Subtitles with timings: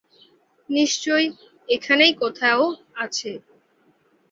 [0.69, 1.25] নিশ্চয়
[1.69, 2.61] এখানেই কোথাও
[2.95, 3.31] আছে।